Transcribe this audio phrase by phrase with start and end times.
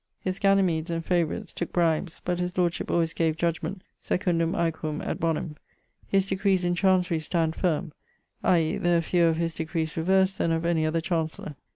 [0.19, 5.19] His Ganimeds and favourites tooke bribes; but his lordship alwayes gave judgement secundum aequum et
[5.19, 5.57] bonum.
[6.07, 7.91] His decrees in Chancery stand firme,
[8.43, 8.77] i.e.
[8.79, 11.55] there are fewer of his decrees reverst then of any other Chancellor.